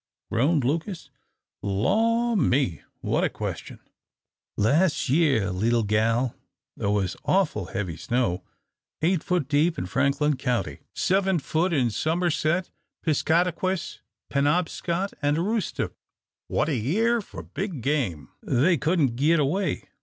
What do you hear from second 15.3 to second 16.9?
Aroostook. What a